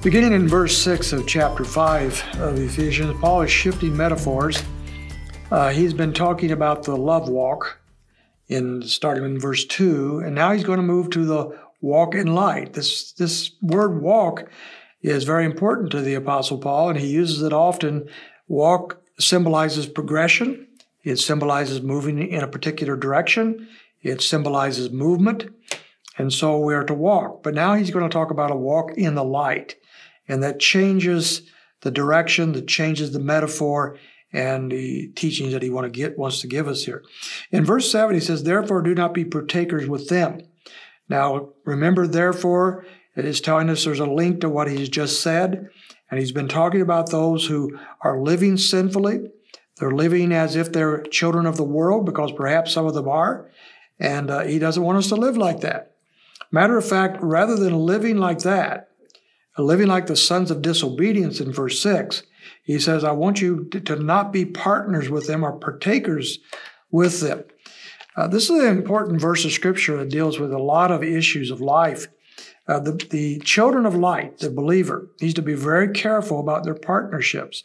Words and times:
Beginning 0.00 0.32
in 0.32 0.46
verse 0.46 0.78
6 0.78 1.12
of 1.12 1.26
chapter 1.26 1.64
5 1.64 2.36
of 2.38 2.56
Ephesians, 2.60 3.18
Paul 3.20 3.42
is 3.42 3.50
shifting 3.50 3.96
metaphors. 3.96 4.62
Uh, 5.50 5.70
he's 5.70 5.92
been 5.92 6.12
talking 6.12 6.52
about 6.52 6.84
the 6.84 6.96
love 6.96 7.28
walk 7.28 7.80
in 8.46 8.80
starting 8.84 9.24
in 9.24 9.40
verse 9.40 9.64
2, 9.64 10.20
and 10.20 10.36
now 10.36 10.52
he's 10.52 10.62
going 10.62 10.76
to 10.76 10.84
move 10.84 11.10
to 11.10 11.24
the 11.24 11.58
walk 11.80 12.14
in 12.14 12.32
light. 12.32 12.74
This, 12.74 13.10
this 13.12 13.50
word 13.60 14.00
walk 14.00 14.48
is 15.02 15.24
very 15.24 15.44
important 15.44 15.90
to 15.90 16.00
the 16.00 16.14
Apostle 16.14 16.58
Paul, 16.58 16.90
and 16.90 16.98
he 17.00 17.08
uses 17.08 17.42
it 17.42 17.52
often. 17.52 18.08
Walk 18.46 19.02
symbolizes 19.18 19.86
progression, 19.86 20.68
it 21.02 21.16
symbolizes 21.16 21.82
moving 21.82 22.20
in 22.24 22.44
a 22.44 22.48
particular 22.48 22.96
direction, 22.96 23.66
it 24.02 24.22
symbolizes 24.22 24.90
movement, 24.90 25.48
and 26.16 26.32
so 26.32 26.56
we 26.56 26.74
are 26.74 26.84
to 26.84 26.94
walk. 26.94 27.42
But 27.42 27.54
now 27.54 27.74
he's 27.74 27.90
going 27.90 28.08
to 28.08 28.12
talk 28.12 28.30
about 28.30 28.52
a 28.52 28.56
walk 28.56 28.92
in 28.96 29.16
the 29.16 29.24
light, 29.24 29.74
and 30.28 30.42
that 30.42 30.60
changes 30.60 31.42
the 31.80 31.90
direction, 31.90 32.52
that 32.52 32.68
changes 32.68 33.12
the 33.12 33.20
metaphor, 33.20 33.96
and 34.32 34.70
the 34.70 35.08
teachings 35.16 35.52
that 35.52 35.62
he 35.62 35.70
want 35.70 35.84
to 35.86 35.90
get, 35.90 36.18
wants 36.18 36.40
to 36.40 36.46
give 36.46 36.68
us 36.68 36.84
here. 36.84 37.02
In 37.50 37.64
verse 37.64 37.90
7, 37.90 38.14
he 38.14 38.20
says, 38.20 38.42
Therefore, 38.42 38.82
do 38.82 38.94
not 38.94 39.14
be 39.14 39.24
partakers 39.24 39.88
with 39.88 40.08
them. 40.08 40.42
Now, 41.08 41.50
remember, 41.64 42.06
therefore, 42.06 42.84
it 43.16 43.24
is 43.24 43.40
telling 43.40 43.70
us 43.70 43.84
there's 43.84 44.00
a 44.00 44.06
link 44.06 44.42
to 44.42 44.48
what 44.48 44.68
he's 44.68 44.88
just 44.88 45.22
said. 45.22 45.68
And 46.10 46.20
he's 46.20 46.32
been 46.32 46.48
talking 46.48 46.80
about 46.80 47.10
those 47.10 47.46
who 47.46 47.78
are 48.02 48.20
living 48.20 48.56
sinfully. 48.56 49.30
They're 49.78 49.90
living 49.90 50.32
as 50.32 50.56
if 50.56 50.72
they're 50.72 51.02
children 51.04 51.46
of 51.46 51.56
the 51.56 51.64
world, 51.64 52.04
because 52.04 52.32
perhaps 52.32 52.72
some 52.72 52.86
of 52.86 52.94
them 52.94 53.08
are. 53.08 53.50
And 53.98 54.30
uh, 54.30 54.40
he 54.40 54.58
doesn't 54.58 54.82
want 54.82 54.98
us 54.98 55.08
to 55.08 55.16
live 55.16 55.36
like 55.36 55.60
that. 55.60 55.96
Matter 56.50 56.76
of 56.76 56.88
fact, 56.88 57.18
rather 57.20 57.56
than 57.56 57.74
living 57.74 58.18
like 58.18 58.40
that, 58.40 58.90
living 59.62 59.88
like 59.88 60.06
the 60.06 60.16
sons 60.16 60.50
of 60.50 60.62
disobedience 60.62 61.40
in 61.40 61.52
verse 61.52 61.80
6, 61.82 62.22
he 62.62 62.78
says, 62.78 63.02
I 63.02 63.12
want 63.12 63.40
you 63.40 63.64
to 63.64 63.96
not 63.96 64.32
be 64.32 64.44
partners 64.44 65.08
with 65.08 65.26
them 65.26 65.44
or 65.44 65.52
partakers 65.52 66.38
with 66.90 67.20
them. 67.20 67.44
Uh, 68.16 68.26
this 68.26 68.50
is 68.50 68.62
an 68.62 68.76
important 68.76 69.20
verse 69.20 69.44
of 69.44 69.52
scripture 69.52 69.96
that 69.96 70.10
deals 70.10 70.38
with 70.38 70.52
a 70.52 70.58
lot 70.58 70.90
of 70.90 71.02
issues 71.02 71.50
of 71.50 71.60
life. 71.60 72.08
Uh, 72.66 72.78
the, 72.80 72.92
the 73.10 73.38
children 73.40 73.86
of 73.86 73.94
light, 73.94 74.38
the 74.38 74.50
believer, 74.50 75.08
needs 75.20 75.34
to 75.34 75.42
be 75.42 75.54
very 75.54 75.88
careful 75.88 76.40
about 76.40 76.64
their 76.64 76.74
partnerships, 76.74 77.62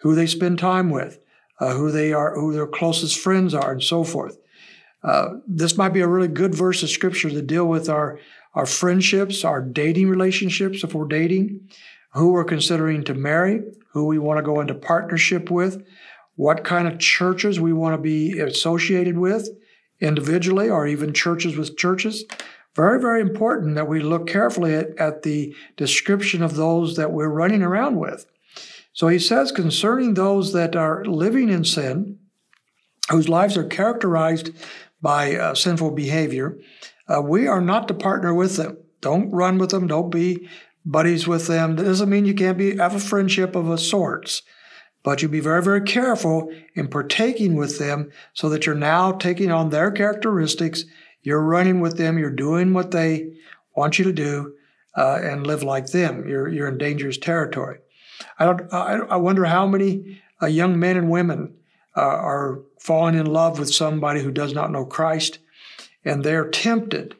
who 0.00 0.14
they 0.14 0.26
spend 0.26 0.58
time 0.58 0.90
with, 0.90 1.18
uh, 1.58 1.74
who 1.74 1.90
they 1.90 2.12
are, 2.12 2.34
who 2.34 2.52
their 2.52 2.66
closest 2.66 3.18
friends 3.18 3.54
are, 3.54 3.72
and 3.72 3.82
so 3.82 4.04
forth. 4.04 4.38
Uh, 5.02 5.34
this 5.46 5.76
might 5.76 5.90
be 5.90 6.00
a 6.00 6.08
really 6.08 6.28
good 6.28 6.54
verse 6.54 6.82
of 6.82 6.90
scripture 6.90 7.30
to 7.30 7.42
deal 7.42 7.66
with 7.66 7.88
our, 7.88 8.18
our 8.54 8.66
friendships, 8.66 9.44
our 9.44 9.60
dating 9.60 10.08
relationships, 10.08 10.82
if 10.82 10.94
we're 10.94 11.06
dating, 11.06 11.68
who 12.14 12.32
we're 12.32 12.44
considering 12.44 13.04
to 13.04 13.14
marry, 13.14 13.62
who 13.92 14.06
we 14.06 14.18
want 14.18 14.38
to 14.38 14.42
go 14.42 14.60
into 14.60 14.74
partnership 14.74 15.50
with, 15.50 15.84
what 16.34 16.64
kind 16.64 16.88
of 16.88 16.98
churches 16.98 17.60
we 17.60 17.72
want 17.72 17.94
to 17.94 18.02
be 18.02 18.38
associated 18.38 19.18
with 19.18 19.48
individually 20.00 20.68
or 20.68 20.86
even 20.86 21.12
churches 21.12 21.56
with 21.56 21.76
churches. 21.76 22.24
Very, 22.74 23.00
very 23.00 23.20
important 23.20 23.74
that 23.74 23.88
we 23.88 24.00
look 24.00 24.28
carefully 24.28 24.74
at, 24.74 24.96
at 24.98 25.22
the 25.22 25.54
description 25.76 26.42
of 26.42 26.54
those 26.54 26.96
that 26.96 27.12
we're 27.12 27.28
running 27.28 27.62
around 27.62 27.96
with. 27.96 28.26
So 28.92 29.08
he 29.08 29.18
says, 29.18 29.52
concerning 29.52 30.14
those 30.14 30.52
that 30.52 30.76
are 30.76 31.04
living 31.04 31.48
in 31.48 31.64
sin, 31.64 32.18
whose 33.10 33.28
lives 33.28 33.56
are 33.56 33.64
characterized 33.64 34.50
by 35.00 35.36
uh, 35.36 35.54
sinful 35.54 35.92
behavior, 35.92 36.58
uh, 37.08 37.22
we 37.22 37.46
are 37.46 37.60
not 37.60 37.88
to 37.88 37.94
partner 37.94 38.34
with 38.34 38.56
them. 38.56 38.78
Don't 39.00 39.30
run 39.30 39.58
with 39.58 39.70
them. 39.70 39.86
Don't 39.86 40.10
be 40.10 40.48
buddies 40.84 41.26
with 41.28 41.46
them. 41.46 41.76
That 41.76 41.84
doesn't 41.84 42.08
mean 42.08 42.24
you 42.24 42.34
can't 42.34 42.58
be 42.58 42.76
have 42.76 42.94
a 42.94 43.00
friendship 43.00 43.54
of 43.54 43.68
a 43.68 43.78
sorts, 43.78 44.42
but 45.02 45.22
you 45.22 45.28
be 45.28 45.40
very, 45.40 45.62
very 45.62 45.82
careful 45.82 46.52
in 46.74 46.88
partaking 46.88 47.54
with 47.54 47.78
them 47.78 48.10
so 48.32 48.48
that 48.48 48.66
you're 48.66 48.74
now 48.74 49.12
taking 49.12 49.50
on 49.52 49.70
their 49.70 49.90
characteristics. 49.90 50.84
You're 51.22 51.42
running 51.42 51.80
with 51.80 51.96
them. 51.96 52.18
You're 52.18 52.30
doing 52.30 52.72
what 52.72 52.90
they 52.90 53.34
want 53.76 53.98
you 53.98 54.04
to 54.06 54.12
do, 54.12 54.54
uh, 54.96 55.20
and 55.22 55.46
live 55.46 55.62
like 55.62 55.88
them. 55.88 56.28
You're 56.28 56.48
you're 56.48 56.68
in 56.68 56.78
dangerous 56.78 57.18
territory. 57.18 57.78
I 58.38 58.46
don't. 58.46 58.72
I, 58.72 58.98
I 59.10 59.16
wonder 59.16 59.44
how 59.44 59.66
many 59.66 60.20
uh, 60.42 60.46
young 60.46 60.78
men 60.78 60.96
and 60.96 61.10
women 61.10 61.54
uh, 61.98 62.00
are 62.00 62.60
falling 62.78 63.16
in 63.16 63.26
love 63.26 63.58
with 63.58 63.74
somebody 63.74 64.22
who 64.22 64.30
does 64.30 64.54
not 64.54 64.70
know 64.70 64.84
Christ, 64.84 65.40
and 66.04 66.24
they're 66.24 66.48
tempted 66.48 67.16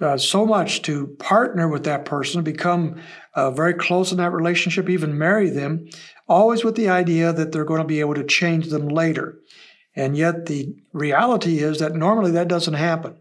uh, 0.00 0.16
so 0.16 0.46
much 0.46 0.82
to 0.82 1.08
partner 1.18 1.68
with 1.68 1.84
that 1.84 2.04
person, 2.04 2.42
become 2.42 3.00
uh, 3.34 3.50
very 3.50 3.74
close 3.74 4.12
in 4.12 4.18
that 4.18 4.32
relationship, 4.32 4.88
even 4.88 5.18
marry 5.18 5.50
them, 5.50 5.88
always 6.28 6.64
with 6.64 6.76
the 6.76 6.88
idea 6.88 7.32
that 7.32 7.52
they're 7.52 7.64
going 7.64 7.80
to 7.80 7.86
be 7.86 8.00
able 8.00 8.14
to 8.14 8.24
change 8.24 8.68
them 8.68 8.88
later. 8.88 9.38
And 9.96 10.16
yet, 10.16 10.46
the 10.46 10.74
reality 10.92 11.58
is 11.58 11.78
that 11.78 11.94
normally 11.94 12.32
that 12.32 12.48
doesn't 12.48 12.74
happen. 12.74 13.16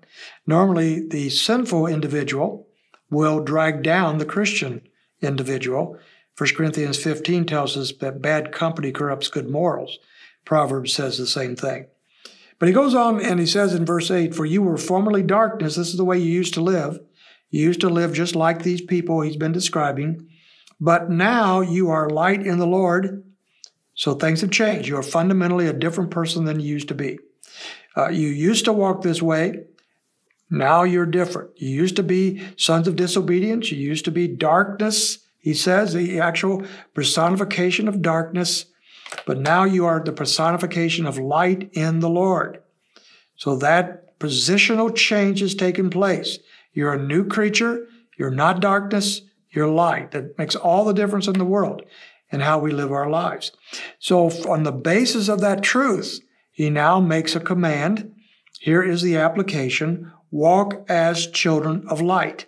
Normally, 0.48 1.08
the 1.08 1.30
sinful 1.30 1.88
individual 1.88 2.68
will 3.10 3.44
drag 3.44 3.84
down 3.84 4.18
the 4.18 4.26
Christian 4.26 4.82
individual. 5.22 5.98
1 6.38 6.50
Corinthians 6.56 7.02
15 7.02 7.46
tells 7.46 7.78
us 7.78 7.94
that 8.00 8.22
bad 8.22 8.52
company 8.52 8.92
corrupts 8.92 9.28
good 9.28 9.50
morals. 9.50 10.00
Proverbs 10.46 10.94
says 10.94 11.18
the 11.18 11.28
same 11.28 11.56
thing. 11.56 11.88
But 12.60 12.68
he 12.68 12.74
goes 12.74 12.96
on 12.96 13.20
and 13.22 13.40
he 13.40 13.46
says 13.46 13.74
in 13.74 13.86
verse 13.86 14.10
8, 14.10 14.34
For 14.34 14.46
you 14.46 14.62
were 14.62 14.78
formerly 14.78 15.24
darkness. 15.24 15.76
This 15.76 15.90
is 15.90 15.98
the 15.98 16.06
way 16.06 16.18
you 16.18 16.32
used 16.32 16.54
to 16.54 16.62
live. 16.62 17.00
You 17.50 17.62
used 17.62 17.82
to 17.82 17.90
live 17.90 18.14
just 18.14 18.36
like 18.36 18.64
these 18.64 18.82
people 18.82 19.22
he's 19.22 19.38
been 19.38 19.52
describing. 19.52 20.30
But 20.80 21.10
now 21.10 21.62
you 21.62 21.90
are 21.90 22.10
light 22.10 22.46
in 22.46 22.60
the 22.60 22.68
Lord. 22.68 23.24
So 23.96 24.16
things 24.16 24.42
have 24.42 24.52
changed. 24.52 24.88
You 24.88 24.98
are 24.98 25.04
fundamentally 25.04 25.68
a 25.68 25.74
different 25.74 26.12
person 26.12 26.46
than 26.46 26.60
you 26.60 26.68
used 26.68 26.88
to 26.88 26.96
be. 26.96 27.20
Uh, 27.96 28.10
you 28.10 28.28
used 28.28 28.66
to 28.66 28.74
walk 28.74 29.02
this 29.02 29.22
way. 29.22 29.66
Now 30.50 30.84
you're 30.84 31.06
different. 31.06 31.52
You 31.58 31.70
used 31.70 31.96
to 31.98 32.04
be 32.04 32.42
sons 32.58 32.88
of 32.88 32.96
disobedience. 32.96 33.72
You 33.72 33.78
used 33.78 34.06
to 34.06 34.12
be 34.12 34.28
darkness. 34.28 35.20
He 35.38 35.54
says 35.54 35.94
the 35.94 36.20
actual 36.20 36.64
personification 36.94 37.88
of 37.88 38.02
darkness 38.02 38.66
but 39.26 39.40
now 39.40 39.64
you 39.64 39.86
are 39.86 40.04
the 40.04 40.12
personification 40.12 41.06
of 41.06 41.18
light 41.18 41.70
in 41.74 42.00
the 42.00 42.10
Lord. 42.10 42.62
So 43.36 43.56
that 43.58 44.20
positional 44.20 44.96
change 44.96 45.42
has 45.42 45.56
taken 45.56 45.90
place. 45.90 46.40
You're 46.74 46.94
a 46.94 47.02
new 47.02 47.28
creature. 47.28 47.88
You're 48.18 48.32
not 48.32 48.60
darkness. 48.60 49.22
You're 49.52 49.68
light. 49.68 50.12
That 50.12 50.38
makes 50.38 50.56
all 50.56 50.86
the 50.86 50.94
difference 50.94 51.28
in 51.28 51.38
the 51.38 51.46
world 51.46 51.84
in 52.32 52.40
how 52.40 52.58
we 52.58 52.72
live 52.72 52.92
our 52.92 53.10
lives. 53.10 53.52
So, 54.00 54.30
on 54.50 54.64
the 54.64 54.72
basis 54.72 55.30
of 55.30 55.40
that 55.42 55.62
truth, 55.62 56.20
he 56.52 56.70
now 56.70 57.00
makes 57.00 57.36
a 57.36 57.40
command. 57.40 58.16
Here 58.60 58.82
is 58.82 59.02
the 59.02 59.18
application 59.18 60.12
walk 60.32 60.84
as 60.90 61.28
children 61.28 61.86
of 61.88 62.02
light. 62.02 62.48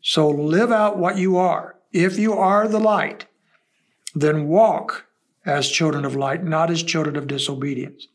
So, 0.00 0.28
live 0.28 0.72
out 0.72 0.98
what 0.98 1.18
you 1.18 1.36
are. 1.36 1.76
If 1.92 2.18
you 2.18 2.32
are 2.32 2.66
the 2.66 2.80
light, 2.80 3.26
then 4.14 4.48
walk 4.48 5.06
as 5.46 5.70
children 5.70 6.04
of 6.04 6.16
light, 6.16 6.44
not 6.44 6.70
as 6.70 6.82
children 6.82 7.16
of 7.16 7.28
disobedience. 7.28 8.08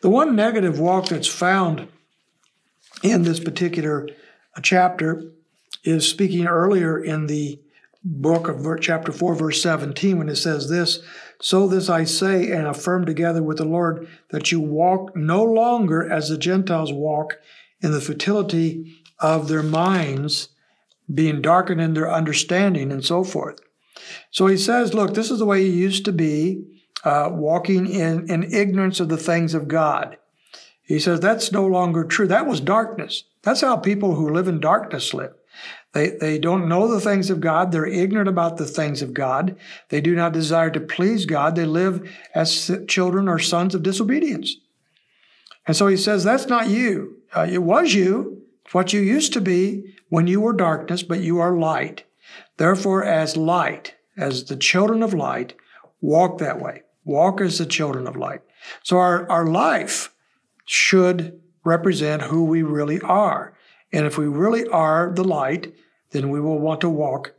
The 0.00 0.08
one 0.08 0.34
negative 0.34 0.78
walk 0.78 1.08
that's 1.08 1.28
found 1.28 1.88
in 3.02 3.22
this 3.22 3.40
particular 3.40 4.08
uh, 4.56 4.60
chapter 4.62 5.32
is 5.84 6.08
speaking 6.08 6.46
earlier 6.46 7.02
in 7.02 7.26
the 7.26 7.60
book 8.02 8.48
of 8.48 8.80
chapter 8.80 9.12
4, 9.12 9.34
verse 9.34 9.62
17, 9.62 10.18
when 10.18 10.28
it 10.28 10.36
says 10.36 10.68
this 10.68 11.00
So 11.40 11.66
this 11.66 11.88
I 11.88 12.04
say 12.04 12.50
and 12.50 12.66
affirm 12.66 13.04
together 13.04 13.42
with 13.42 13.58
the 13.58 13.64
Lord 13.64 14.08
that 14.30 14.50
you 14.50 14.60
walk 14.60 15.14
no 15.14 15.42
longer 15.42 16.10
as 16.10 16.28
the 16.28 16.38
Gentiles 16.38 16.92
walk 16.92 17.34
in 17.80 17.92
the 17.92 18.00
futility 18.00 18.96
of 19.18 19.48
their 19.48 19.62
minds, 19.62 20.48
being 21.12 21.42
darkened 21.42 21.80
in 21.80 21.94
their 21.94 22.10
understanding, 22.10 22.90
and 22.90 23.04
so 23.04 23.24
forth. 23.24 23.58
So 24.30 24.46
he 24.46 24.56
says, 24.56 24.94
look, 24.94 25.14
this 25.14 25.30
is 25.30 25.38
the 25.38 25.46
way 25.46 25.62
you 25.62 25.72
used 25.72 26.04
to 26.04 26.12
be, 26.12 26.64
uh, 27.04 27.28
walking 27.32 27.86
in, 27.86 28.30
in 28.30 28.52
ignorance 28.52 29.00
of 29.00 29.08
the 29.08 29.16
things 29.16 29.54
of 29.54 29.68
God. 29.68 30.16
He 30.82 30.98
says 30.98 31.20
that's 31.20 31.52
no 31.52 31.66
longer 31.66 32.04
true. 32.04 32.26
That 32.26 32.46
was 32.46 32.60
darkness. 32.60 33.24
That's 33.42 33.60
how 33.60 33.76
people 33.76 34.14
who 34.16 34.30
live 34.30 34.48
in 34.48 34.60
darkness 34.60 35.14
live. 35.14 35.32
They, 35.92 36.10
they 36.10 36.38
don't 36.38 36.68
know 36.68 36.86
the 36.88 37.00
things 37.00 37.30
of 37.30 37.40
God. 37.40 37.72
They're 37.72 37.86
ignorant 37.86 38.28
about 38.28 38.56
the 38.56 38.66
things 38.66 39.02
of 39.02 39.12
God. 39.12 39.56
They 39.88 40.00
do 40.00 40.14
not 40.14 40.32
desire 40.32 40.70
to 40.70 40.80
please 40.80 41.26
God. 41.26 41.56
They 41.56 41.64
live 41.64 42.08
as 42.34 42.70
children 42.86 43.28
or 43.28 43.38
sons 43.38 43.74
of 43.74 43.82
disobedience. 43.82 44.56
And 45.66 45.76
so 45.76 45.88
he 45.88 45.96
says, 45.96 46.24
that's 46.24 46.46
not 46.46 46.68
you. 46.68 47.16
Uh, 47.34 47.46
it 47.50 47.62
was 47.62 47.94
you, 47.94 48.42
what 48.72 48.92
you 48.92 49.00
used 49.00 49.32
to 49.32 49.40
be 49.40 49.94
when 50.08 50.26
you 50.26 50.40
were 50.40 50.52
darkness, 50.52 51.02
but 51.02 51.20
you 51.20 51.38
are 51.38 51.56
light. 51.56 52.04
Therefore, 52.56 53.04
as 53.04 53.36
light, 53.36 53.94
as 54.16 54.44
the 54.44 54.56
children 54.56 55.02
of 55.02 55.14
light, 55.14 55.54
walk 56.00 56.38
that 56.38 56.60
way. 56.60 56.82
Walk 57.04 57.40
as 57.40 57.58
the 57.58 57.66
children 57.66 58.06
of 58.06 58.16
light. 58.16 58.42
So 58.82 58.98
our, 58.98 59.30
our 59.30 59.46
life 59.46 60.12
should 60.66 61.40
represent 61.64 62.22
who 62.22 62.44
we 62.44 62.62
really 62.62 63.00
are. 63.00 63.54
And 63.92 64.06
if 64.06 64.16
we 64.18 64.26
really 64.26 64.66
are 64.68 65.12
the 65.12 65.24
light, 65.24 65.74
then 66.10 66.30
we 66.30 66.40
will 66.40 66.58
want 66.58 66.80
to 66.82 66.88
walk 66.88 67.34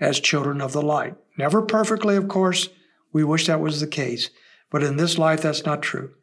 as 0.00 0.20
children 0.20 0.60
of 0.60 0.72
the 0.72 0.82
light. 0.82 1.14
Never 1.38 1.62
perfectly, 1.62 2.16
of 2.16 2.28
course. 2.28 2.68
We 3.12 3.24
wish 3.24 3.46
that 3.46 3.60
was 3.60 3.80
the 3.80 3.86
case. 3.86 4.30
But 4.70 4.82
in 4.82 4.96
this 4.96 5.18
life, 5.18 5.42
that's 5.42 5.64
not 5.64 5.82
true. 5.82 6.14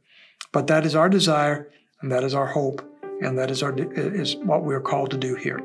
But 0.51 0.67
that 0.67 0.85
is 0.85 0.95
our 0.95 1.09
desire, 1.09 1.69
and 2.01 2.11
that 2.11 2.23
is 2.23 2.33
our 2.33 2.47
hope, 2.47 2.81
and 3.21 3.37
that 3.37 3.51
is 3.51 3.63
our 3.63 3.73
is 3.77 4.35
what 4.37 4.63
we 4.63 4.73
are 4.73 4.81
called 4.81 5.11
to 5.11 5.17
do 5.17 5.35
here. 5.35 5.61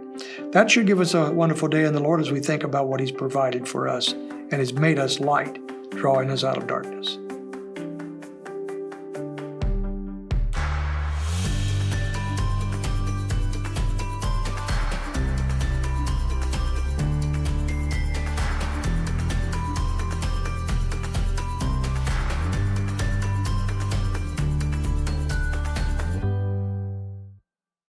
That 0.53 0.71
should 0.71 0.87
give 0.87 1.01
us 1.01 1.15
a 1.15 1.33
wonderful 1.33 1.69
day 1.69 1.85
in 1.85 1.95
the 1.95 2.01
Lord 2.01 2.21
as 2.21 2.31
we 2.31 2.41
think 2.41 2.65
about 2.65 2.89
what 2.89 3.01
He's 3.01 3.13
provided 3.13 3.67
for 3.69 3.89
us 3.89 4.13
and 4.13 4.55
has 4.55 4.73
made 4.73 4.99
us 4.99 5.21
light, 5.21 5.59
drawing 5.91 6.31
us 6.31 6.45
out 6.45 6.57
of 6.57 6.67
darkness. 6.67 7.19